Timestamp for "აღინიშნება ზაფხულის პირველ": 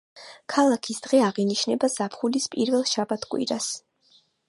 1.27-2.89